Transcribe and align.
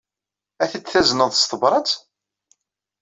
Ad 0.63 0.69
t-id-tazneḍ 0.71 1.31
s 1.35 1.43
tebṛat? 1.45 1.89